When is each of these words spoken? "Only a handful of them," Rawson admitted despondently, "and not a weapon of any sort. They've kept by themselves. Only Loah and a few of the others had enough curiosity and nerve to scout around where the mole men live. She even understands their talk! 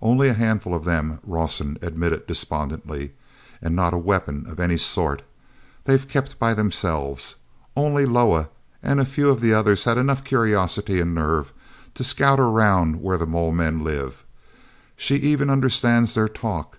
"Only 0.00 0.28
a 0.28 0.34
handful 0.34 0.72
of 0.72 0.84
them," 0.84 1.18
Rawson 1.24 1.78
admitted 1.82 2.28
despondently, 2.28 3.14
"and 3.60 3.74
not 3.74 3.92
a 3.92 3.98
weapon 3.98 4.46
of 4.48 4.60
any 4.60 4.76
sort. 4.76 5.22
They've 5.82 6.06
kept 6.06 6.38
by 6.38 6.54
themselves. 6.54 7.34
Only 7.76 8.06
Loah 8.06 8.50
and 8.84 9.00
a 9.00 9.04
few 9.04 9.28
of 9.30 9.40
the 9.40 9.52
others 9.54 9.82
had 9.82 9.98
enough 9.98 10.22
curiosity 10.22 11.00
and 11.00 11.12
nerve 11.12 11.52
to 11.94 12.04
scout 12.04 12.38
around 12.38 13.02
where 13.02 13.18
the 13.18 13.26
mole 13.26 13.50
men 13.50 13.82
live. 13.82 14.22
She 14.96 15.16
even 15.16 15.50
understands 15.50 16.14
their 16.14 16.28
talk! 16.28 16.78